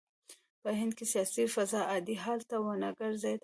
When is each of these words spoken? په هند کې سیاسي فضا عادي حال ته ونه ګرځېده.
په 0.61 0.69
هند 0.79 0.93
کې 0.97 1.05
سیاسي 1.13 1.43
فضا 1.55 1.81
عادي 1.91 2.15
حال 2.23 2.39
ته 2.49 2.55
ونه 2.65 2.89
ګرځېده. 2.99 3.39